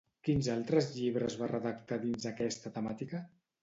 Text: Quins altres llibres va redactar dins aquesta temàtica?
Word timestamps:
Quins 0.27 0.47
altres 0.53 0.89
llibres 0.95 1.37
va 1.43 1.51
redactar 1.53 2.03
dins 2.09 2.29
aquesta 2.35 2.77
temàtica? 2.83 3.27